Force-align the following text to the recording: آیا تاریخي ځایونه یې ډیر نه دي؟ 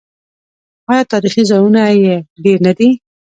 آیا 0.91 1.03
تاریخي 1.13 1.43
ځایونه 1.49 1.81
یې 2.03 2.13
ډیر 2.43 2.57
نه 2.65 2.71
دي؟ 2.77 2.89